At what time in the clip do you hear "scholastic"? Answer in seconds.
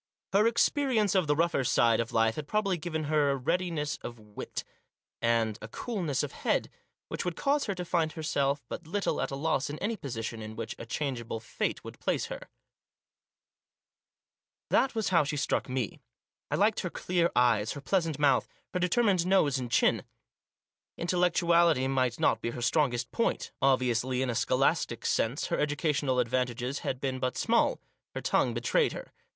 24.35-25.05